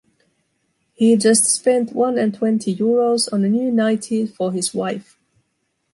He 0.93 1.15
just 1.15 1.45
spent 1.45 1.93
one 1.93 2.17
and 2.17 2.33
twenty 2.33 2.75
euros 2.75 3.31
on 3.31 3.43
a 3.45 3.49
new 3.49 3.69
nightie 3.71 4.25
for 4.25 4.51
his 4.51 4.73
wife. 4.73 5.15